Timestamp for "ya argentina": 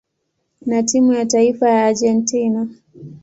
1.69-2.67